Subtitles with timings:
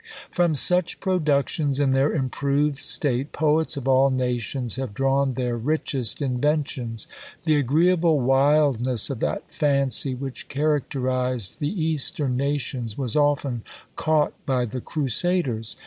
[0.31, 6.23] From such productions in their improved state poets of all nations have drawn their richest
[6.23, 7.05] inventions.
[7.45, 13.61] The agreeable wildness of that fancy which characterised the Eastern nations was often
[13.95, 15.75] caught by the crusaders.